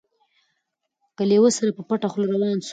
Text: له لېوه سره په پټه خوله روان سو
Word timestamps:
له 1.17 1.23
لېوه 1.29 1.49
سره 1.57 1.69
په 1.77 1.81
پټه 1.89 2.07
خوله 2.11 2.27
روان 2.33 2.57
سو 2.65 2.69